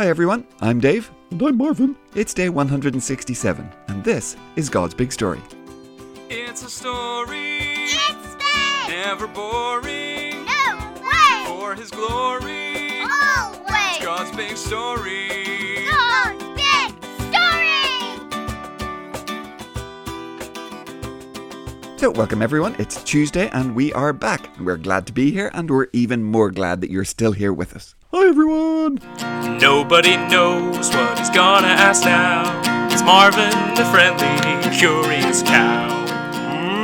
Hi 0.00 0.08
everyone, 0.08 0.46
I'm 0.62 0.80
Dave. 0.80 1.10
And 1.30 1.42
I'm 1.42 1.58
Marvin. 1.58 1.94
It's 2.14 2.32
day 2.32 2.48
167, 2.48 3.70
and 3.88 4.02
this 4.02 4.34
is 4.56 4.70
God's 4.70 4.94
Big 4.94 5.12
Story. 5.12 5.42
It's 6.30 6.62
a 6.62 6.70
story, 6.70 7.58
It's 7.60 8.34
big! 8.36 8.88
never 8.88 9.26
boring. 9.26 10.46
No 10.46 10.94
way! 11.02 11.44
For 11.44 11.74
His 11.74 11.90
glory, 11.90 13.02
Always! 13.02 13.98
God's 14.00 14.34
big 14.34 14.56
story. 14.56 15.84
God's 15.90 16.44
big 16.56 16.94
story! 17.28 17.58
So, 21.98 22.10
welcome 22.10 22.40
everyone. 22.40 22.74
It's 22.78 23.04
Tuesday, 23.04 23.50
and 23.50 23.74
we 23.74 23.92
are 23.92 24.14
back. 24.14 24.39
We're 24.60 24.76
glad 24.76 25.06
to 25.06 25.12
be 25.14 25.30
here, 25.30 25.50
and 25.54 25.70
we're 25.70 25.86
even 25.94 26.22
more 26.22 26.50
glad 26.50 26.82
that 26.82 26.90
you're 26.90 27.04
still 27.04 27.32
here 27.32 27.52
with 27.52 27.74
us. 27.74 27.94
Hi, 28.12 28.28
everyone. 28.28 29.00
Nobody 29.58 30.16
knows 30.16 30.90
what 30.90 31.18
he's 31.18 31.30
gonna 31.30 31.68
ask 31.68 32.04
now. 32.04 32.60
It's 32.92 33.02
Marvin, 33.02 33.50
the 33.74 33.86
friendly, 33.86 34.76
curious 34.76 35.42
cow. 35.42 36.04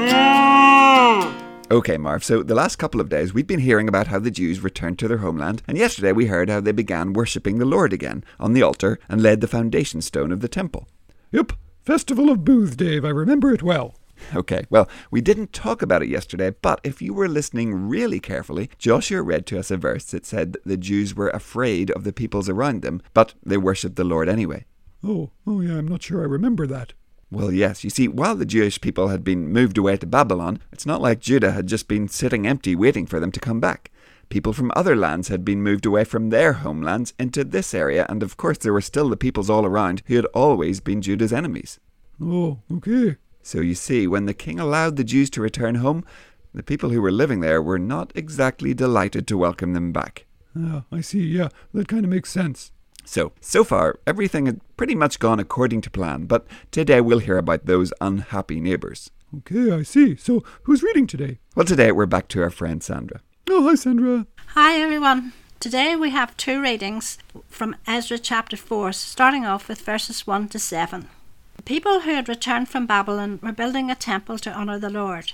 Mm. 0.09 1.35
Okay, 1.71 1.99
Marv, 1.99 2.25
so 2.25 2.43
the 2.43 2.55
last 2.55 2.77
couple 2.77 3.01
of 3.01 3.11
days 3.11 3.35
we've 3.35 3.47
been 3.47 3.61
hearing 3.61 3.89
about 3.89 4.07
how 4.07 4.21
the 4.21 4.31
Jews 4.31 4.63
returned 4.63 4.99
to 5.01 5.09
their 5.09 5.19
homeland, 5.19 5.63
and 5.69 5.77
yesterday 5.77 6.13
we 6.13 6.27
heard 6.27 6.49
how 6.49 6.61
they 6.61 6.73
began 6.73 7.13
worshipping 7.13 7.59
the 7.59 7.67
Lord 7.67 7.93
again 7.93 8.25
on 8.41 8.55
the 8.55 8.63
altar 8.63 8.99
and 9.07 9.23
laid 9.23 9.43
the 9.43 9.49
foundation 9.49 10.01
stone 10.01 10.33
of 10.33 10.41
the 10.41 10.49
temple. 10.49 10.89
Yep, 11.31 11.53
Festival 11.83 12.31
of 12.31 12.43
Booth, 12.43 12.79
Dave. 12.79 13.05
I 13.05 13.11
remember 13.11 13.53
it 13.53 13.63
well. 13.63 13.97
Okay, 14.35 14.65
well, 14.71 14.89
we 15.11 15.21
didn't 15.21 15.53
talk 15.53 15.83
about 15.83 16.03
it 16.03 16.09
yesterday, 16.09 16.51
but 16.63 16.81
if 16.83 17.01
you 17.01 17.15
were 17.15 17.29
listening 17.29 17.89
really 17.89 18.21
carefully, 18.21 18.71
Joshua 18.79 19.23
read 19.23 19.47
to 19.47 19.59
us 19.59 19.71
a 19.71 19.77
verse 19.77 20.05
that 20.07 20.27
said 20.27 20.53
that 20.53 20.65
the 20.65 20.77
Jews 20.77 21.15
were 21.15 21.29
afraid 21.31 21.91
of 21.91 22.05
the 22.05 22.13
peoples 22.13 22.49
around 22.49 22.83
them, 22.83 23.03
but 23.15 23.35
they 23.45 23.57
worshipped 23.57 23.97
the 23.97 24.05
Lord 24.05 24.29
anyway. 24.29 24.65
Oh, 25.05 25.31
oh 25.47 25.61
yeah, 25.61 25.79
I'm 25.79 25.89
not 25.89 26.03
sure 26.03 26.23
I 26.23 26.27
remember 26.27 26.67
that. 26.67 26.93
Well, 27.31 27.51
yes, 27.51 27.83
you 27.83 27.91
see, 27.91 28.07
while 28.07 28.37
the 28.37 28.47
Jewish 28.47 28.81
people 28.81 29.09
had 29.09 29.25
been 29.25 29.53
moved 29.53 29.79
away 29.79 29.97
to 29.97 30.07
Babylon, 30.07 30.61
it's 30.73 30.87
not 30.87 31.03
like 31.03 31.19
Judah 31.19 31.53
had 31.53 31.67
just 31.67 31.89
been 31.89 32.09
sitting 32.09 32.47
empty 32.47 32.77
waiting 32.77 33.07
for 33.07 33.19
them 33.19 33.33
to 33.33 33.41
come 33.41 33.61
back. 33.61 33.91
People 34.29 34.53
from 34.53 34.73
other 34.75 34.97
lands 34.97 35.29
had 35.29 35.45
been 35.45 35.63
moved 35.63 35.87
away 35.87 36.05
from 36.05 36.31
their 36.31 36.55
homelands 36.55 37.15
into 37.19 37.45
this 37.45 37.75
area, 37.75 38.07
and 38.09 38.23
of 38.23 38.37
course 38.37 38.59
there 38.59 38.73
were 38.73 38.81
still 38.81 39.09
the 39.09 39.17
peoples 39.17 39.51
all 39.51 39.67
around 39.67 40.03
who 40.07 40.17
had 40.17 40.25
always 40.27 40.81
been 40.81 41.03
Judah's 41.03 41.33
enemies. 41.33 41.79
Oh, 42.21 42.61
okay. 42.73 43.17
So 43.47 43.61
you 43.61 43.77
see, 43.77 44.09
when 44.09 44.27
the 44.27 44.35
king 44.35 44.59
allowed 44.59 44.97
the 44.97 45.05
Jews 45.05 45.31
to 45.31 45.41
return 45.41 45.77
home, 45.77 46.05
the 46.53 46.65
people 46.65 46.91
who 46.91 47.01
were 47.01 47.13
living 47.13 47.39
there 47.39 47.63
were 47.63 47.79
not 47.79 48.11
exactly 48.17 48.75
delighted 48.75 49.29
to 49.29 49.39
welcome 49.39 49.73
them 49.73 49.93
back. 49.93 50.27
Ah, 50.59 50.83
I 50.91 51.01
see. 51.01 51.21
Yeah, 51.21 51.51
that 51.73 51.87
kind 51.87 52.05
of 52.05 52.11
makes 52.11 52.33
sense. 52.33 52.73
So, 53.05 53.31
so 53.41 53.63
far, 53.63 54.01
everything 54.05 54.47
had 54.47 54.61
pretty 54.77 54.97
much 54.97 55.21
gone 55.21 55.39
according 55.39 55.83
to 55.83 55.91
plan, 55.91 56.25
but 56.25 56.45
today 56.73 57.01
we'll 57.01 57.21
hear 57.21 57.39
about 57.39 57.67
those 57.67 57.93
unhappy 58.01 58.61
neighbours. 58.61 59.13
Okay, 59.39 59.71
I 59.71 59.85
see. 59.85 60.17
So, 60.17 60.43
who's 60.65 60.83
reading 60.83 61.07
today? 61.07 61.39
Well, 61.55 61.67
today 61.67 61.93
we're 61.93 62.07
back 62.07 62.27
to 62.29 62.43
our 62.43 62.51
friend 62.51 62.83
Sandra. 62.83 63.21
Oh, 63.49 63.63
hi, 63.63 63.77
Sandra. 63.77 64.27
Hi 64.55 64.81
everyone. 64.81 65.35
Today 65.61 65.95
we 65.95 66.11
have 66.11 66.37
two 66.37 66.61
readings 66.61 67.17
from 67.47 67.77
Ezra 67.87 68.19
chapter 68.19 68.57
4, 68.57 68.93
starting 68.93 69.47
off 69.47 69.69
with 69.69 69.83
verses 69.83 70.27
1 70.27 70.49
to 70.49 70.59
7. 70.59 71.09
The 71.57 71.63
people 71.63 72.01
who 72.01 72.15
had 72.15 72.29
returned 72.29 72.69
from 72.69 72.87
Babylon 72.87 73.41
were 73.43 73.53
building 73.53 73.91
a 73.91 73.95
temple 73.95 74.39
to 74.39 74.53
honour 74.53 74.79
the 74.79 74.91
Lord. 74.91 75.33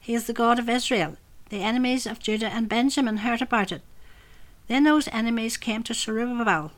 He 0.00 0.14
is 0.14 0.26
the 0.26 0.32
God 0.32 0.58
of 0.58 0.68
Israel. 0.68 1.16
The 1.48 1.62
enemies 1.62 2.06
of 2.06 2.18
Judah 2.18 2.52
and 2.52 2.68
Benjamin 2.68 3.18
heard 3.18 3.42
about 3.42 3.72
it. 3.72 3.82
Then 4.68 4.84
those 4.84 5.08
enemies 5.08 5.56
came 5.56 5.82
to 5.84 5.94
Zerubbabel. 5.94 6.72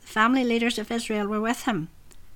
The 0.00 0.06
family 0.06 0.44
leaders 0.44 0.78
of 0.78 0.90
Israel 0.90 1.26
were 1.26 1.40
with 1.40 1.62
him. 1.62 1.88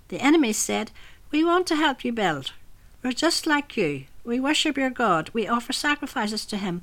The 0.09 0.21
enemies 0.21 0.59
said, 0.59 0.91
We 1.31 1.45
want 1.45 1.67
to 1.69 1.77
help 1.77 2.05
you 2.05 2.13
build. 2.13 2.53
We're 3.03 3.13
just 3.13 3.47
like 3.47 3.77
you. 3.77 4.05
We 4.25 4.39
worship 4.39 4.77
your 4.77 4.91
God. 4.91 5.31
We 5.33 5.49
offer 5.49 5.73
sacrifices 5.73 6.45
to 6.47 6.57
him. 6.57 6.83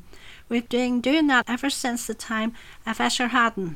We've 0.49 0.67
been 0.67 1.01
doing 1.01 1.27
that 1.27 1.45
ever 1.47 1.69
since 1.69 2.07
the 2.07 2.13
time 2.13 2.53
of 2.85 2.97
Esarhaddon. 2.97 3.75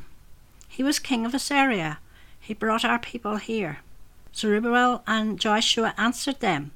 He 0.68 0.82
was 0.82 0.98
king 0.98 1.24
of 1.24 1.34
Assyria. 1.34 1.98
He 2.40 2.54
brought 2.54 2.84
our 2.84 2.98
people 2.98 3.36
here. 3.36 3.80
Zerubbabel 4.34 5.02
and 5.06 5.38
Joshua 5.38 5.94
answered 5.96 6.40
them. 6.40 6.72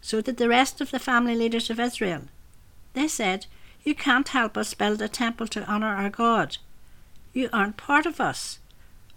So 0.00 0.20
did 0.20 0.36
the 0.36 0.48
rest 0.48 0.80
of 0.80 0.90
the 0.90 0.98
family 0.98 1.34
leaders 1.34 1.70
of 1.70 1.80
Israel. 1.80 2.22
They 2.94 3.08
said, 3.08 3.46
You 3.84 3.94
can't 3.94 4.28
help 4.28 4.56
us 4.56 4.74
build 4.74 5.02
a 5.02 5.08
temple 5.08 5.46
to 5.48 5.68
honour 5.68 5.94
our 5.94 6.10
God. 6.10 6.58
You 7.32 7.48
aren't 7.52 7.76
part 7.76 8.06
of 8.06 8.20
us. 8.20 8.58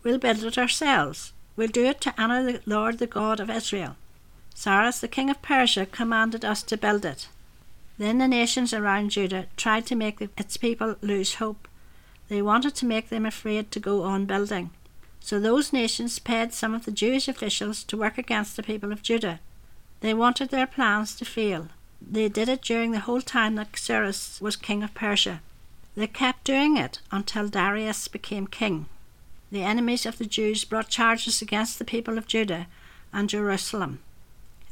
We'll 0.03 0.17
build 0.17 0.43
it 0.43 0.57
ourselves. 0.57 1.33
We'll 1.55 1.67
do 1.67 1.85
it 1.85 2.01
to 2.01 2.19
honour 2.19 2.43
the 2.43 2.61
Lord, 2.65 2.97
the 2.97 3.07
God 3.07 3.39
of 3.39 3.49
Israel. 3.49 3.95
Cyrus, 4.53 4.99
the 4.99 5.07
king 5.07 5.29
of 5.29 5.41
Persia, 5.41 5.85
commanded 5.85 6.43
us 6.43 6.63
to 6.63 6.77
build 6.77 7.05
it. 7.05 7.27
Then 7.97 8.17
the 8.17 8.27
nations 8.27 8.73
around 8.73 9.11
Judah 9.11 9.47
tried 9.57 9.85
to 9.87 9.95
make 9.95 10.21
its 10.21 10.57
people 10.57 10.95
lose 11.01 11.35
hope. 11.35 11.67
They 12.29 12.41
wanted 12.41 12.75
to 12.75 12.85
make 12.85 13.09
them 13.09 13.25
afraid 13.25 13.71
to 13.71 13.79
go 13.79 14.03
on 14.03 14.25
building. 14.25 14.71
So 15.21 15.39
those 15.39 15.71
nations 15.71 16.19
paid 16.19 16.51
some 16.51 16.73
of 16.73 16.83
the 16.83 16.91
Jewish 16.91 17.27
officials 17.27 17.83
to 17.85 17.95
work 17.95 18.17
against 18.17 18.57
the 18.57 18.63
people 18.63 18.91
of 18.91 19.03
Judah. 19.03 19.39
They 20.01 20.13
wanted 20.13 20.49
their 20.49 20.67
plans 20.67 21.15
to 21.15 21.25
fail. 21.25 21.69
They 22.01 22.27
did 22.27 22.49
it 22.49 22.63
during 22.63 22.91
the 22.91 22.99
whole 22.99 23.21
time 23.21 23.55
that 23.55 23.77
Cyrus 23.77 24.41
was 24.41 24.55
king 24.55 24.83
of 24.83 24.93
Persia. 24.95 25.41
They 25.95 26.07
kept 26.07 26.43
doing 26.43 26.75
it 26.75 26.99
until 27.11 27.47
Darius 27.47 28.07
became 28.07 28.47
king. 28.47 28.87
The 29.51 29.63
enemies 29.63 30.05
of 30.05 30.17
the 30.17 30.25
Jews 30.25 30.65
brought 30.65 30.89
charges 30.89 31.41
against 31.41 31.77
the 31.77 31.85
people 31.85 32.17
of 32.17 32.27
Judah 32.27 32.67
and 33.13 33.29
Jerusalem. 33.29 33.99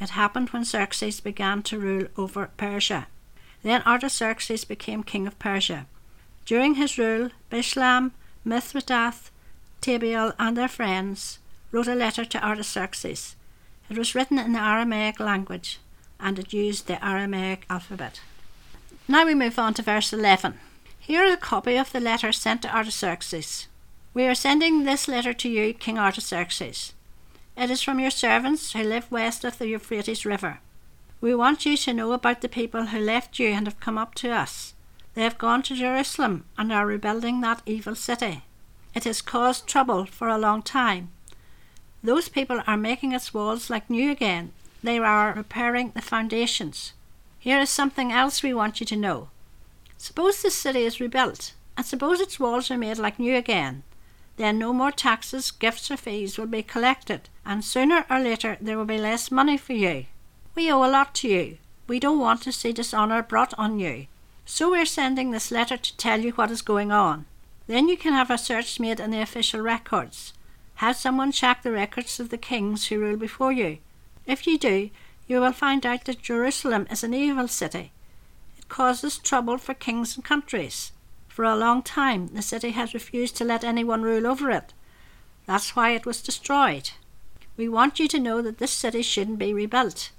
It 0.02 0.12
happened 0.12 0.50
when 0.50 0.64
Xerxes 0.64 1.20
began 1.20 1.62
to 1.64 1.78
rule 1.78 2.08
over 2.18 2.50
Persia. 2.58 3.08
Then 3.62 3.84
Artaxerxes 3.84 4.64
became 4.64 5.04
king 5.04 5.28
of 5.28 5.38
Persia. 5.38 5.86
During 6.46 6.76
his 6.76 6.98
rule, 6.98 7.30
Bishlam, 7.52 8.12
Mithredath, 8.46 9.30
Tabeel, 9.82 10.34
and 10.38 10.58
their 10.58 10.68
friends 10.68 11.40
wrote 11.72 11.88
a 11.88 11.96
letter 11.96 12.26
to 12.26 12.46
Artaxerxes. 12.46 13.36
It 13.90 13.98
was 13.98 14.14
written 14.16 14.38
in 14.38 14.54
the 14.54 14.60
Aramaic 14.60 15.20
language, 15.20 15.80
and 16.20 16.38
it 16.38 16.54
used 16.54 16.88
the 16.88 17.04
Aramaic 17.04 17.66
alphabet. 17.70 18.22
Now 19.08 19.26
we 19.26 19.34
move 19.34 19.58
on 19.58 19.74
to 19.76 19.82
verse 19.82 20.14
11. 20.14 20.60
Here 21.00 21.24
is 21.24 21.34
a 21.34 21.38
copy 21.38 21.76
of 21.78 21.92
the 21.92 22.00
letter 22.00 22.32
sent 22.32 22.62
to 22.62 22.76
Artaxerxes. 22.76 23.68
We 24.14 24.26
are 24.26 24.36
sending 24.36 24.84
this 24.84 25.08
letter 25.08 25.34
to 25.34 25.50
you, 25.50 25.74
King 25.74 25.98
Artaxerxes. 25.98 26.94
It 27.58 27.70
is 27.70 27.82
from 27.82 28.00
your 28.00 28.12
servants 28.12 28.74
who 28.74 28.84
live 28.84 29.12
west 29.12 29.44
of 29.44 29.58
the 29.58 29.68
Euphrates 29.68 30.26
River. 30.26 30.60
We 31.22 31.36
want 31.36 31.66
you 31.66 31.76
to 31.78 31.94
know 31.94 32.12
about 32.14 32.42
the 32.42 32.50
people 32.50 32.88
who 32.88 33.00
left 33.00 33.40
you 33.40 33.50
and 33.50 33.68
have 33.68 33.80
come 33.80 33.98
up 33.98 34.16
to 34.16 34.30
us. 34.30 34.74
They 35.14 35.24
have 35.24 35.38
gone 35.38 35.64
to 35.64 35.76
Jerusalem 35.76 36.46
and 36.58 36.72
are 36.72 36.86
rebuilding 36.86 37.42
that 37.42 37.62
evil 37.66 37.96
city. 37.96 38.44
It 38.96 39.04
has 39.04 39.22
caused 39.22 39.68
trouble 39.68 40.06
for 40.06 40.28
a 40.28 40.38
long 40.38 40.62
time. 40.62 41.10
Those 42.04 42.30
people 42.30 42.62
are 42.66 42.78
making 42.78 43.12
its 43.12 43.34
walls 43.34 43.70
like 43.70 43.90
new 43.90 44.12
again. 44.12 44.52
They 44.82 44.98
are 45.00 45.34
repairing 45.34 45.92
the 45.94 46.02
foundations. 46.02 46.94
Here 47.40 47.60
is 47.60 47.70
something 47.70 48.12
else 48.12 48.42
we 48.42 48.54
want 48.54 48.80
you 48.80 48.86
to 48.88 48.96
know. 48.96 49.30
Suppose 49.98 50.42
this 50.42 50.56
city 50.56 50.84
is 50.84 51.00
rebuilt, 51.00 51.54
and 51.76 51.86
suppose 51.86 52.20
its 52.20 52.40
walls 52.40 52.72
are 52.72 52.78
made 52.78 52.98
like 52.98 53.20
new 53.20 53.36
again. 53.36 53.84
Then 54.38 54.58
no 54.58 54.72
more 54.72 54.92
taxes, 54.92 55.52
gifts, 55.52 55.92
or 55.92 55.98
fees 55.98 56.38
will 56.38 56.48
be 56.48 56.64
collected, 56.64 57.28
and 57.46 57.64
sooner 57.64 58.06
or 58.10 58.20
later 58.20 58.58
there 58.62 58.78
will 58.78 58.86
be 58.86 58.98
less 58.98 59.32
money 59.32 59.58
for 59.58 59.74
you. 59.74 60.06
We 60.56 60.72
owe 60.72 60.86
a 60.86 60.88
lot 60.90 61.14
to 61.16 61.28
you. 61.28 61.58
We 61.88 62.00
don't 62.00 62.20
want 62.20 62.44
to 62.44 62.52
see 62.52 62.72
dishonour 62.72 63.22
brought 63.22 63.54
on 63.58 63.80
you. 63.80 64.08
So 64.46 64.72
we're 64.72 64.86
sending 64.86 65.32
this 65.32 65.52
letter 65.52 65.76
to 65.76 65.98
tell 65.98 66.22
you 66.22 66.32
what 66.32 66.52
is 66.52 66.62
going 66.62 66.92
on. 66.92 67.26
Then 67.70 67.88
you 67.88 67.98
can 67.98 68.14
have 68.14 68.32
a 68.32 68.38
search 68.40 68.80
made 68.80 69.00
in 69.00 69.12
the 69.12 69.22
official 69.22 69.62
records. 69.62 70.34
Have 70.78 70.96
someone 70.96 71.32
check 71.32 71.62
the 71.62 71.72
records 71.72 72.20
of 72.20 72.30
the 72.30 72.38
kings 72.38 72.88
who 72.88 72.98
rule 72.98 73.16
before 73.16 73.52
you. 73.52 73.78
If 74.26 74.48
you 74.48 74.58
do, 74.58 74.90
you 75.28 75.40
will 75.40 75.52
find 75.52 75.86
out 75.86 76.06
that 76.06 76.24
Jerusalem 76.24 76.88
is 76.90 77.04
an 77.04 77.14
evil 77.14 77.48
city. 77.48 77.92
It 78.58 78.70
causes 78.70 79.20
trouble 79.20 79.60
for 79.60 79.76
kings 79.76 80.16
and 80.16 80.26
countries. 80.26 80.94
For 81.28 81.46
a 81.46 81.56
long 81.56 81.84
time, 81.84 82.30
the 82.34 82.42
city 82.42 82.72
has 82.72 82.96
refused 82.96 83.36
to 83.36 83.46
let 83.46 83.64
anyone 83.64 84.02
rule 84.02 84.26
over 84.26 84.50
it. 84.50 84.74
That's 85.46 85.76
why 85.76 85.92
it 85.92 86.08
was 86.08 86.24
destroyed. 86.24 86.90
We 87.56 87.70
want 87.70 88.00
you 88.00 88.08
to 88.08 88.20
know 88.20 88.42
that 88.42 88.58
this 88.58 88.72
city 88.72 89.04
shouldn't 89.04 89.38
be 89.38 89.54
rebuilt. 89.54 90.10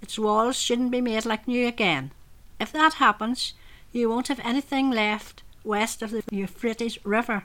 Its 0.00 0.16
walls 0.16 0.56
shouldn't 0.56 0.92
be 0.92 1.00
made 1.00 1.26
like 1.26 1.48
new 1.48 1.66
again. 1.66 2.12
If 2.60 2.70
that 2.70 3.02
happens, 3.02 3.54
you 3.90 4.08
won't 4.08 4.28
have 4.28 4.40
anything 4.44 4.92
left 4.92 5.42
west 5.64 6.02
of 6.02 6.10
the 6.10 6.22
Euphrates 6.30 6.98
River. 7.04 7.44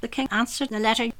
The 0.00 0.08
king 0.08 0.28
answered 0.30 0.68
the 0.68 0.78
letter 0.78 1.10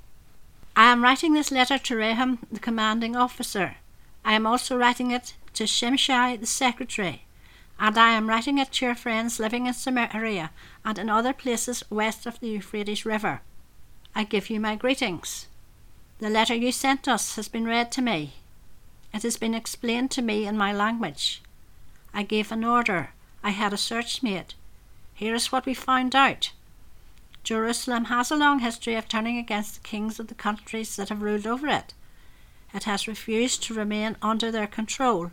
I 0.75 0.91
am 0.91 1.03
writing 1.03 1.35
this 1.35 1.51
letter 1.51 1.79
to 1.79 1.95
Rehum, 1.95 2.39
the 2.51 2.59
commanding 2.59 3.15
officer. 3.15 3.77
I 4.25 4.35
am 4.35 4.47
also 4.47 4.77
writing 4.77 5.11
it 5.11 5.35
to 5.55 5.65
Shimshai, 5.65 6.41
the 6.41 6.47
secretary. 6.47 7.25
And 7.79 7.99
I 7.99 8.13
am 8.13 8.29
writing 8.29 8.59
it 8.59 8.73
to 8.73 8.87
your 8.87 8.95
friends 8.95 9.39
living 9.39 9.67
in 9.67 9.75
Samaria 9.75 10.51
and 10.85 10.99
in 10.99 11.11
other 11.11 11.33
places 11.33 11.85
west 11.91 12.27
of 12.27 12.41
the 12.41 12.49
Euphrates 12.49 13.05
River. 13.05 13.43
I 14.15 14.25
give 14.25 14.49
you 14.49 14.61
my 14.61 14.77
greetings. 14.77 15.47
The 16.21 16.31
letter 16.31 16.55
you 16.55 16.73
sent 16.73 17.09
us 17.09 17.37
has 17.37 17.49
been 17.49 17.65
read 17.65 17.93
to 17.93 18.03
me. 18.03 18.35
It 19.13 19.25
has 19.25 19.37
been 19.37 19.55
explained 19.55 20.11
to 20.13 20.23
me 20.23 20.47
in 20.47 20.57
my 20.57 20.73
language. 20.73 21.43
I 22.15 22.23
gave 22.23 22.51
an 22.51 22.65
order. 22.65 23.11
I 23.43 23.51
had 23.51 23.73
a 23.73 23.77
search 23.77 24.23
made. 24.23 24.55
Here 25.23 25.37
is 25.37 25.53
what 25.53 25.67
we 25.67 25.75
found 25.75 26.17
out. 26.17 26.51
Jerusalem 27.45 28.07
has 28.07 28.33
a 28.33 28.37
long 28.37 28.59
history 28.59 28.97
of 28.97 29.07
turning 29.07 29.39
against 29.39 29.75
the 29.75 29.89
kings 29.89 30.19
of 30.19 30.27
the 30.27 30.35
countries 30.35 30.97
that 30.97 31.11
have 31.11 31.23
ruled 31.23 31.47
over 31.47 31.69
it. 31.69 31.95
It 32.75 32.83
has 32.91 33.07
refused 33.07 33.63
to 33.63 33.75
remain 33.75 34.17
under 34.21 34.51
their 34.51 34.67
control. 34.67 35.31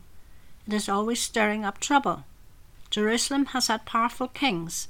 It 0.67 0.73
is 0.73 0.89
always 0.89 1.19
stirring 1.19 1.65
up 1.65 1.79
trouble. 1.79 2.23
Jerusalem 2.91 3.47
has 3.47 3.65
had 3.65 3.87
powerful 3.87 4.27
kings. 4.27 4.89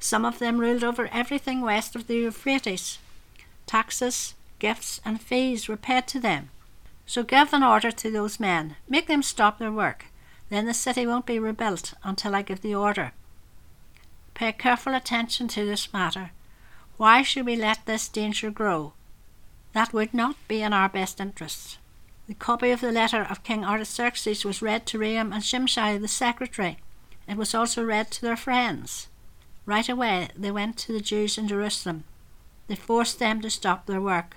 Some 0.00 0.26
of 0.26 0.38
them 0.38 0.58
ruled 0.58 0.84
over 0.84 1.08
everything 1.10 1.62
west 1.62 1.96
of 1.96 2.06
the 2.06 2.16
Euphrates. 2.16 2.98
Taxes, 3.64 4.34
gifts, 4.58 5.00
and 5.02 5.18
fees 5.18 5.66
were 5.66 5.78
paid 5.78 6.06
to 6.08 6.20
them. 6.20 6.50
So 7.06 7.22
give 7.22 7.54
an 7.54 7.62
order 7.62 7.90
to 7.90 8.10
those 8.10 8.38
men. 8.38 8.76
Make 8.86 9.06
them 9.06 9.22
stop 9.22 9.58
their 9.58 9.72
work. 9.72 10.04
Then 10.50 10.66
the 10.66 10.74
city 10.74 11.06
won't 11.06 11.24
be 11.24 11.38
rebuilt 11.38 11.94
until 12.04 12.34
I 12.34 12.42
give 12.42 12.60
the 12.60 12.74
order. 12.74 13.14
Pay 14.36 14.52
careful 14.52 14.94
attention 14.94 15.48
to 15.48 15.64
this 15.64 15.94
matter. 15.94 16.30
Why 16.98 17.22
should 17.22 17.46
we 17.46 17.56
let 17.56 17.86
this 17.86 18.06
danger 18.06 18.50
grow? 18.50 18.92
That 19.72 19.94
would 19.94 20.12
not 20.12 20.36
be 20.46 20.60
in 20.60 20.74
our 20.74 20.90
best 20.90 21.20
interests. 21.20 21.78
The 22.26 22.34
copy 22.34 22.70
of 22.70 22.82
the 22.82 22.92
letter 22.92 23.22
of 23.22 23.42
King 23.42 23.64
Artaxerxes 23.64 24.44
was 24.44 24.60
read 24.60 24.84
to 24.86 24.98
Rehum 24.98 25.32
and 25.32 25.42
Shimshai 25.42 25.98
the 25.98 26.06
secretary. 26.06 26.76
It 27.26 27.38
was 27.38 27.54
also 27.54 27.82
read 27.82 28.10
to 28.10 28.20
their 28.20 28.36
friends. 28.36 29.08
Right 29.64 29.88
away 29.88 30.28
they 30.36 30.50
went 30.50 30.76
to 30.80 30.92
the 30.92 31.00
Jews 31.00 31.38
in 31.38 31.48
Jerusalem. 31.48 32.04
They 32.66 32.76
forced 32.76 33.18
them 33.18 33.40
to 33.40 33.48
stop 33.48 33.86
their 33.86 34.02
work, 34.02 34.36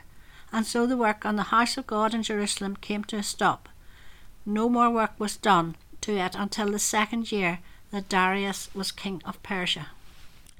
and 0.53 0.65
so 0.65 0.87
the 0.87 0.95
work 0.95 1.25
on 1.25 1.35
the 1.35 1.51
house 1.51 1.75
of 1.75 1.87
God 1.87 2.13
in 2.13 2.23
Jerusalem 2.23 2.77
came 2.77 3.03
to 3.03 3.17
a 3.17 3.23
stop. 3.23 3.67
No 4.45 4.69
more 4.69 4.89
work 4.89 5.19
was 5.19 5.35
done 5.35 5.75
to 5.99 6.15
it 6.15 6.35
until 6.35 6.71
the 6.71 6.79
second 6.79 7.33
year 7.33 7.59
that 7.91 8.09
Darius 8.09 8.69
was 8.73 8.91
king 8.91 9.21
of 9.25 9.41
Persia. 9.43 9.87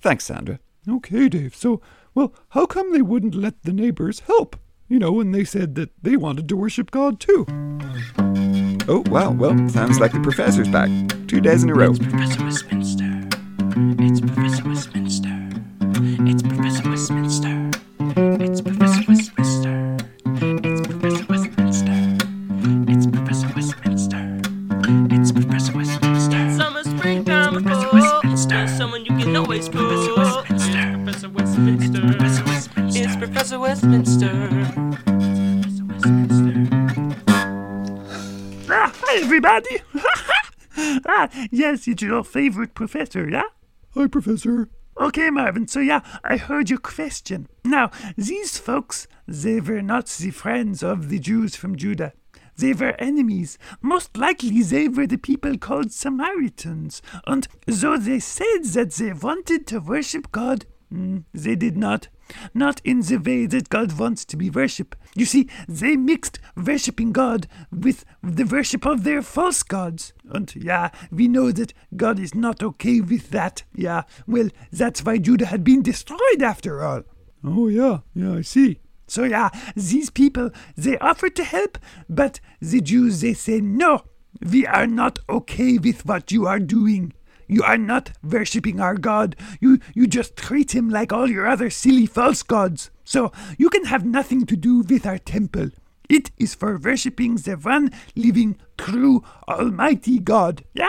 Thanks, 0.02 0.26
Sandra. 0.26 0.60
Okay, 0.88 1.30
Dave. 1.30 1.56
So, 1.56 1.81
well, 2.16 2.34
how 2.50 2.66
come 2.66 2.92
they 2.94 3.02
wouldn't 3.02 3.36
let 3.36 3.64
the 3.64 3.74
neighbors 3.74 4.22
help? 4.22 4.56
You 4.88 4.98
know, 4.98 5.12
when 5.12 5.31
they 5.31 5.44
said 5.44 5.76
that 5.76 5.92
they 6.02 6.16
wanted 6.16 6.50
to 6.50 6.58
worship 6.58 6.90
God 6.90 7.20
too. 7.20 7.46
Oh, 8.88 9.04
wow. 9.08 9.31
Well, 9.31 9.70
sounds 9.70 10.00
like 10.00 10.14
the 10.14 10.20
professor's 10.20 10.68
back. 10.68 10.90
Two 11.28 11.42
days 11.42 11.64
in 11.64 11.70
a 11.70 11.76
row. 11.76 11.94
Professor 11.94 12.44
Westminster. 12.44 13.28
It's 14.00 14.20
Professor 14.20 14.68
Westminster. 14.68 14.99
Ah, 36.01 36.07
hi 38.96 39.22
everybody! 39.22 39.81
ah, 41.06 41.28
yes, 41.51 41.88
it's 41.90 42.01
your 42.01 42.24
favorite 42.24 42.74
professor, 42.74 43.30
yeah? 43.30 43.44
Hi, 43.96 44.07
Professor. 44.07 44.69
Okay, 44.98 45.30
Marvin, 45.30 45.68
so 45.68 45.81
yeah, 45.81 46.00
I 46.24 46.38
heard 46.38 46.69
your 46.69 46.80
question. 46.80 47.50
Now, 47.66 47.92
these 48.16 48.57
folks, 48.57 49.07
they 49.28 49.60
were 49.60 49.81
not 49.81 50.06
the 50.07 50.31
friends 50.31 50.84
of 50.84 51.10
the 51.10 51.19
Jews 51.19 51.57
from 51.57 51.75
Judah. 51.75 52.13
They 52.56 52.72
were 52.74 52.96
enemies. 53.00 53.57
Most 53.81 54.16
likely 54.16 54.62
they 54.62 54.88
were 54.88 55.07
the 55.07 55.18
people 55.18 55.57
called 55.57 55.92
Samaritans. 55.92 57.01
And 57.28 57.46
though 57.66 57.98
they 57.98 58.19
said 58.19 58.63
that 58.74 58.94
they 58.94 59.12
wanted 59.12 59.68
to 59.68 59.80
worship 59.80 60.31
God, 60.31 60.66
mm, 60.94 61.24
they 61.33 61.56
did 61.56 61.77
not. 61.77 62.07
Not 62.53 62.80
in 62.83 63.01
the 63.01 63.18
way 63.18 63.47
that 63.47 63.69
God 63.69 63.97
wants 63.97 64.24
to 64.25 64.38
be 64.38 64.50
worshipped. 64.51 64.97
You 65.15 65.25
see, 65.25 65.50
they 65.68 65.95
mixed 65.95 66.39
worshipping 66.56 67.12
God 67.12 67.47
with 67.71 68.06
the 68.21 68.44
worship 68.44 68.86
of 68.86 69.03
their 69.03 69.24
false 69.24 69.63
gods. 69.63 70.13
And 70.30 70.53
yeah, 70.56 70.91
we 71.12 71.27
know 71.27 71.51
that 71.51 71.74
God 71.95 72.19
is 72.19 72.36
not 72.36 72.62
okay 72.62 73.01
with 73.01 73.31
that. 73.31 73.63
Yeah, 73.74 74.03
well, 74.27 74.50
that's 74.71 75.03
why 75.03 75.18
Judah 75.18 75.47
had 75.47 75.63
been 75.63 75.81
destroyed 75.81 76.44
after 76.44 76.83
all. 76.83 77.01
Oh, 77.44 77.68
yeah. 77.68 78.00
Yeah, 78.13 78.36
I 78.36 78.41
see. 78.41 78.80
So 79.09 79.24
yeah, 79.24 79.50
these 79.75 80.12
people 80.12 80.51
they 80.77 80.97
offer 81.00 81.30
to 81.30 81.44
help, 81.44 81.80
but 82.07 82.39
the 82.62 82.80
Jews 82.80 83.21
they 83.21 83.33
say 83.33 83.59
no. 83.59 84.03
We 84.39 84.68
are 84.68 84.86
not 84.86 85.18
okay 85.27 85.80
with 85.80 86.06
what 86.06 86.31
you 86.31 86.45
are 86.45 86.59
doing. 86.59 87.13
You 87.50 87.63
are 87.63 87.80
not 87.80 88.12
worshipping 88.24 88.80
our 88.80 88.96
God. 88.96 89.36
You 89.60 89.80
you 89.96 90.06
just 90.06 90.38
treat 90.38 90.75
him 90.75 90.88
like 90.88 91.12
all 91.12 91.28
your 91.28 91.48
other 91.48 91.72
silly 91.72 92.06
false 92.06 92.44
gods. 92.44 92.92
So 93.04 93.31
you 93.57 93.69
can 93.72 93.86
have 93.86 94.06
nothing 94.06 94.46
to 94.46 94.56
do 94.56 94.81
with 94.81 95.07
our 95.07 95.18
temple. 95.18 95.72
It 96.07 96.30
is 96.38 96.54
for 96.54 96.78
worshipping 96.78 97.36
the 97.36 97.56
one 97.56 97.92
living, 98.16 98.57
true, 98.78 99.24
almighty 99.48 100.19
God. 100.19 100.63
Yeah? 100.74 100.88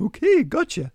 Okay, 0.00 0.44
gotcha. 0.44 0.92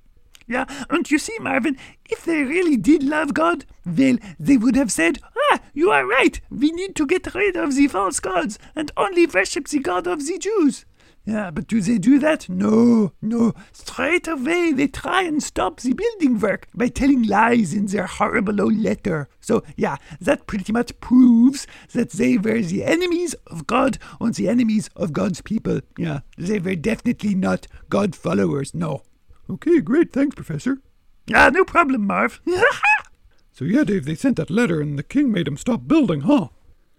Yeah, 0.48 0.66
and 0.90 1.10
you 1.10 1.18
see, 1.18 1.38
Marvin, 1.40 1.78
if 2.10 2.26
they 2.26 2.44
really 2.44 2.76
did 2.76 3.04
love 3.04 3.34
God, 3.34 3.66
well, 3.86 4.18
they 4.40 4.58
would 4.58 4.76
have 4.76 4.92
said, 4.92 5.20
Ah, 5.52 5.60
you 5.74 5.92
are 5.92 6.06
right, 6.06 6.42
we 6.50 6.72
need 6.72 6.96
to 6.98 7.06
get 7.06 7.34
rid 7.34 7.56
of 7.56 7.76
the 7.76 7.88
false 7.88 8.20
gods 8.20 8.60
and 8.76 8.92
only 8.98 9.26
worship 9.26 9.68
the 9.68 9.80
God 9.80 10.08
of 10.08 10.26
the 10.26 10.38
Jews. 10.38 10.86
Yeah, 11.24 11.52
but 11.52 11.68
do 11.68 11.82
they 11.82 12.00
do 12.00 12.18
that? 12.20 12.50
No, 12.50 13.12
no. 13.22 13.54
Straight 13.72 14.28
away 14.28 14.72
they 14.72 14.88
try 14.88 15.22
and 15.22 15.42
stop 15.42 15.80
the 15.80 15.94
building 15.94 16.40
work 16.40 16.68
by 16.74 16.88
telling 16.88 17.24
lies 17.24 17.74
in 17.74 17.86
their 17.86 18.08
horrible 18.08 18.60
old 18.60 18.76
letter. 18.76 19.30
So, 19.40 19.64
yeah, 19.76 19.98
that 20.20 20.48
pretty 20.48 20.74
much 20.74 21.00
proves 21.00 21.68
that 21.94 22.12
they 22.12 22.38
were 22.38 22.62
the 22.62 22.84
enemies 22.84 23.36
of 23.48 23.68
God 23.68 24.00
and 24.20 24.34
the 24.34 24.50
enemies 24.50 24.90
of 24.96 25.14
God's 25.14 25.42
people. 25.42 25.82
Yeah, 25.98 26.22
they 26.38 26.58
were 26.60 26.76
definitely 26.76 27.36
not 27.36 27.68
God 27.90 28.16
followers, 28.16 28.74
no. 28.74 29.04
Okay, 29.50 29.80
great. 29.80 30.12
Thanks, 30.12 30.36
Professor. 30.36 30.80
Ah, 31.34 31.50
no 31.54 31.64
problem, 31.64 32.06
Marv. 32.08 32.42
So, 33.54 33.66
yeah, 33.66 33.84
Dave, 33.84 34.06
they 34.06 34.16
sent 34.16 34.38
that 34.38 34.50
letter 34.50 34.82
and 34.82 34.98
the 34.98 35.04
king 35.04 35.32
made 35.32 35.48
him 35.48 35.58
stop 35.58 35.88
building, 35.88 36.22
huh? 36.22 36.48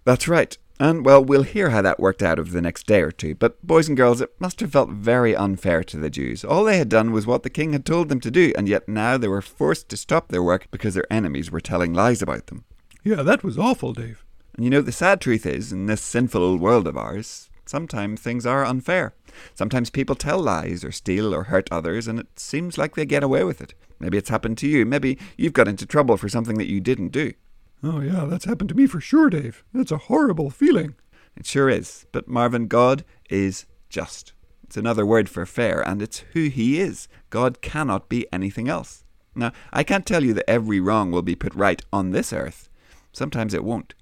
That's 0.04 0.28
right. 0.28 0.56
And, 0.82 1.06
well, 1.06 1.24
we'll 1.24 1.44
hear 1.44 1.70
how 1.70 1.80
that 1.82 2.00
worked 2.00 2.24
out 2.24 2.40
over 2.40 2.50
the 2.50 2.60
next 2.60 2.88
day 2.88 3.02
or 3.02 3.12
two. 3.12 3.36
But, 3.36 3.64
boys 3.64 3.86
and 3.86 3.96
girls, 3.96 4.20
it 4.20 4.34
must 4.40 4.58
have 4.58 4.72
felt 4.72 4.90
very 4.90 5.32
unfair 5.32 5.84
to 5.84 5.96
the 5.96 6.10
Jews. 6.10 6.44
All 6.44 6.64
they 6.64 6.76
had 6.76 6.88
done 6.88 7.12
was 7.12 7.24
what 7.24 7.44
the 7.44 7.50
king 7.50 7.72
had 7.72 7.86
told 7.86 8.08
them 8.08 8.18
to 8.18 8.32
do, 8.32 8.52
and 8.58 8.68
yet 8.68 8.88
now 8.88 9.16
they 9.16 9.28
were 9.28 9.40
forced 9.40 9.88
to 9.90 9.96
stop 9.96 10.26
their 10.26 10.42
work 10.42 10.66
because 10.72 10.94
their 10.94 11.06
enemies 11.08 11.52
were 11.52 11.60
telling 11.60 11.94
lies 11.94 12.20
about 12.20 12.48
them. 12.48 12.64
Yeah, 13.04 13.22
that 13.22 13.44
was 13.44 13.56
awful, 13.56 13.92
Dave. 13.92 14.24
And 14.56 14.64
you 14.64 14.70
know, 14.70 14.80
the 14.80 14.90
sad 14.90 15.20
truth 15.20 15.46
is, 15.46 15.72
in 15.72 15.86
this 15.86 16.02
sinful 16.02 16.42
old 16.42 16.60
world 16.60 16.88
of 16.88 16.96
ours, 16.96 17.48
sometimes 17.64 18.20
things 18.20 18.44
are 18.44 18.64
unfair. 18.64 19.14
Sometimes 19.54 19.88
people 19.88 20.16
tell 20.16 20.40
lies 20.40 20.82
or 20.82 20.90
steal 20.90 21.32
or 21.32 21.44
hurt 21.44 21.68
others, 21.70 22.08
and 22.08 22.18
it 22.18 22.40
seems 22.40 22.76
like 22.76 22.96
they 22.96 23.06
get 23.06 23.22
away 23.22 23.44
with 23.44 23.60
it. 23.60 23.74
Maybe 24.00 24.18
it's 24.18 24.30
happened 24.30 24.58
to 24.58 24.66
you. 24.66 24.84
Maybe 24.84 25.16
you've 25.36 25.52
got 25.52 25.68
into 25.68 25.86
trouble 25.86 26.16
for 26.16 26.28
something 26.28 26.58
that 26.58 26.68
you 26.68 26.80
didn't 26.80 27.12
do. 27.12 27.34
Oh, 27.84 28.00
yeah, 28.00 28.26
that's 28.26 28.44
happened 28.44 28.68
to 28.68 28.76
me 28.76 28.86
for 28.86 29.00
sure, 29.00 29.28
Dave. 29.28 29.64
That's 29.72 29.90
a 29.90 29.96
horrible 29.96 30.50
feeling. 30.50 30.94
It 31.36 31.46
sure 31.46 31.68
is. 31.68 32.06
But 32.12 32.28
Marvin, 32.28 32.68
God 32.68 33.04
is 33.28 33.66
just. 33.88 34.32
It's 34.62 34.76
another 34.76 35.04
word 35.04 35.28
for 35.28 35.44
fair, 35.44 35.86
and 35.86 36.00
it's 36.00 36.20
who 36.32 36.48
He 36.48 36.80
is. 36.80 37.08
God 37.30 37.60
cannot 37.60 38.08
be 38.08 38.26
anything 38.32 38.68
else. 38.68 39.04
Now, 39.34 39.52
I 39.72 39.82
can't 39.82 40.06
tell 40.06 40.22
you 40.22 40.32
that 40.34 40.48
every 40.48 40.78
wrong 40.78 41.10
will 41.10 41.22
be 41.22 41.34
put 41.34 41.54
right 41.54 41.82
on 41.92 42.10
this 42.10 42.32
earth. 42.32 42.68
Sometimes 43.12 43.52
it 43.52 43.64
won't. 43.64 43.94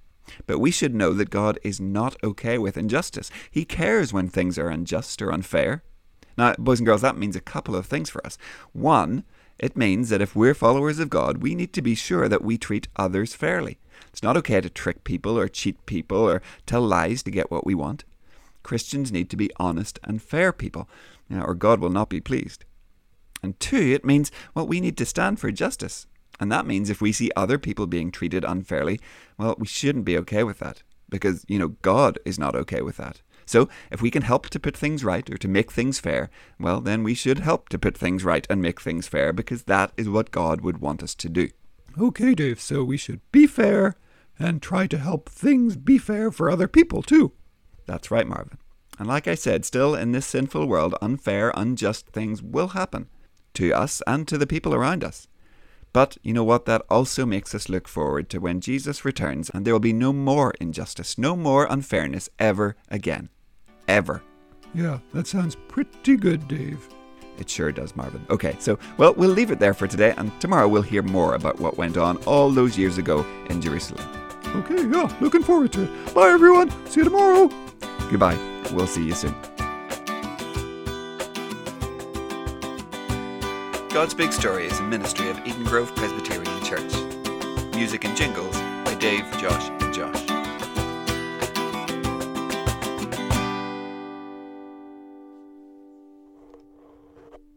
But 0.46 0.58
we 0.58 0.70
should 0.70 0.94
know 0.94 1.12
that 1.14 1.30
God 1.30 1.58
is 1.64 1.80
not 1.80 2.16
okay 2.22 2.58
with 2.58 2.76
injustice. 2.76 3.30
He 3.50 3.64
cares 3.64 4.12
when 4.12 4.28
things 4.28 4.58
are 4.58 4.68
unjust 4.68 5.22
or 5.22 5.32
unfair. 5.32 5.82
Now, 6.36 6.54
boys 6.58 6.80
and 6.80 6.86
girls, 6.86 7.02
that 7.02 7.18
means 7.18 7.36
a 7.36 7.40
couple 7.40 7.74
of 7.74 7.86
things 7.86 8.10
for 8.10 8.24
us. 8.24 8.38
One, 8.72 9.24
it 9.60 9.76
means 9.76 10.08
that 10.08 10.22
if 10.22 10.34
we're 10.34 10.54
followers 10.54 10.98
of 10.98 11.10
God, 11.10 11.42
we 11.42 11.54
need 11.54 11.74
to 11.74 11.82
be 11.82 11.94
sure 11.94 12.28
that 12.28 12.42
we 12.42 12.56
treat 12.56 12.88
others 12.96 13.34
fairly. 13.34 13.78
It's 14.08 14.22
not 14.22 14.36
okay 14.38 14.60
to 14.62 14.70
trick 14.70 15.04
people 15.04 15.38
or 15.38 15.48
cheat 15.48 15.84
people 15.84 16.18
or 16.18 16.40
tell 16.64 16.80
lies 16.80 17.22
to 17.24 17.30
get 17.30 17.50
what 17.50 17.66
we 17.66 17.74
want. 17.74 18.04
Christians 18.62 19.12
need 19.12 19.28
to 19.28 19.36
be 19.36 19.50
honest 19.58 19.98
and 20.02 20.22
fair 20.22 20.50
people, 20.50 20.88
or 21.30 21.54
God 21.54 21.78
will 21.78 21.90
not 21.90 22.08
be 22.08 22.20
pleased. 22.20 22.64
And 23.42 23.58
two, 23.60 23.76
it 23.76 24.04
means, 24.04 24.32
well, 24.54 24.66
we 24.66 24.80
need 24.80 24.96
to 24.96 25.06
stand 25.06 25.38
for 25.38 25.52
justice. 25.52 26.06
And 26.40 26.50
that 26.50 26.66
means 26.66 26.88
if 26.88 27.02
we 27.02 27.12
see 27.12 27.30
other 27.36 27.58
people 27.58 27.86
being 27.86 28.10
treated 28.10 28.44
unfairly, 28.44 28.98
well, 29.36 29.56
we 29.58 29.66
shouldn't 29.66 30.06
be 30.06 30.16
okay 30.18 30.42
with 30.42 30.58
that. 30.60 30.82
Because, 31.10 31.44
you 31.48 31.58
know, 31.58 31.68
God 31.82 32.18
is 32.24 32.38
not 32.38 32.56
okay 32.56 32.80
with 32.80 32.96
that. 32.96 33.20
So, 33.50 33.68
if 33.90 34.00
we 34.00 34.12
can 34.12 34.22
help 34.22 34.48
to 34.50 34.60
put 34.60 34.76
things 34.76 35.02
right 35.02 35.28
or 35.28 35.36
to 35.36 35.48
make 35.48 35.72
things 35.72 35.98
fair, 35.98 36.30
well, 36.60 36.80
then 36.80 37.02
we 37.02 37.14
should 37.14 37.40
help 37.40 37.68
to 37.70 37.80
put 37.80 37.98
things 37.98 38.22
right 38.22 38.46
and 38.48 38.62
make 38.62 38.80
things 38.80 39.08
fair 39.08 39.32
because 39.32 39.64
that 39.64 39.90
is 39.96 40.08
what 40.08 40.30
God 40.30 40.60
would 40.60 40.78
want 40.78 41.02
us 41.02 41.16
to 41.16 41.28
do. 41.28 41.48
Okay, 41.98 42.36
Dave, 42.36 42.60
so 42.60 42.84
we 42.84 42.96
should 42.96 43.20
be 43.32 43.48
fair 43.48 43.96
and 44.38 44.62
try 44.62 44.86
to 44.86 44.98
help 44.98 45.28
things 45.28 45.74
be 45.74 45.98
fair 45.98 46.30
for 46.30 46.48
other 46.48 46.68
people, 46.68 47.02
too. 47.02 47.32
That's 47.86 48.12
right, 48.12 48.24
Marvin. 48.24 48.58
And 49.00 49.08
like 49.08 49.26
I 49.26 49.34
said, 49.34 49.64
still 49.64 49.96
in 49.96 50.12
this 50.12 50.26
sinful 50.26 50.66
world, 50.66 50.94
unfair, 51.02 51.52
unjust 51.56 52.06
things 52.06 52.40
will 52.44 52.68
happen 52.68 53.08
to 53.54 53.72
us 53.72 54.00
and 54.06 54.28
to 54.28 54.38
the 54.38 54.46
people 54.46 54.76
around 54.76 55.02
us. 55.02 55.26
But 55.92 56.18
you 56.22 56.32
know 56.32 56.44
what? 56.44 56.66
That 56.66 56.82
also 56.88 57.26
makes 57.26 57.52
us 57.52 57.68
look 57.68 57.88
forward 57.88 58.30
to 58.30 58.38
when 58.38 58.60
Jesus 58.60 59.04
returns 59.04 59.50
and 59.50 59.64
there 59.64 59.74
will 59.74 59.80
be 59.80 59.92
no 59.92 60.12
more 60.12 60.54
injustice, 60.60 61.18
no 61.18 61.34
more 61.34 61.66
unfairness 61.68 62.28
ever 62.38 62.76
again. 62.88 63.28
Ever. 63.90 64.22
Yeah, 64.72 65.00
that 65.12 65.26
sounds 65.26 65.56
pretty 65.66 66.16
good, 66.16 66.46
Dave. 66.46 66.88
It 67.38 67.50
sure 67.50 67.72
does, 67.72 67.96
Marvin. 67.96 68.24
Okay, 68.30 68.54
so, 68.60 68.78
well, 68.98 69.14
we'll 69.14 69.30
leave 69.30 69.50
it 69.50 69.58
there 69.58 69.74
for 69.74 69.88
today, 69.88 70.14
and 70.16 70.30
tomorrow 70.40 70.68
we'll 70.68 70.82
hear 70.82 71.02
more 71.02 71.34
about 71.34 71.58
what 71.58 71.76
went 71.76 71.96
on 71.96 72.18
all 72.18 72.50
those 72.50 72.78
years 72.78 72.98
ago 72.98 73.26
in 73.48 73.60
Jerusalem. 73.60 74.06
Okay, 74.54 74.86
yeah, 74.88 75.12
looking 75.20 75.42
forward 75.42 75.72
to 75.72 75.82
it. 75.82 76.14
Bye, 76.14 76.28
everyone. 76.28 76.70
See 76.86 77.00
you 77.00 77.04
tomorrow. 77.04 77.50
Goodbye. 78.10 78.38
We'll 78.72 78.86
see 78.86 79.04
you 79.04 79.14
soon. 79.14 79.34
God's 83.88 84.14
Big 84.14 84.32
Story 84.32 84.66
is 84.66 84.78
a 84.78 84.84
ministry 84.84 85.28
of 85.30 85.38
Eden 85.44 85.64
Grove 85.64 85.92
Presbyterian 85.96 86.62
Church. 86.62 86.94
Music 87.74 88.04
and 88.04 88.16
jingles 88.16 88.56
by 88.84 88.94
Dave, 89.00 89.24
Josh, 89.38 89.68
and 89.82 89.92
Josh. 89.92 90.19